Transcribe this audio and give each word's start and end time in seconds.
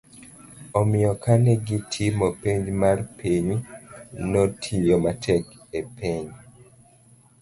omiyo 0.79 1.13
kane 1.23 1.51
gitimo 1.67 2.25
penj 2.41 2.65
mar 2.81 2.97
piny, 3.17 3.47
notiyo 4.31 4.95
matek 5.03 5.43
e 5.79 5.81
penj 5.97 6.29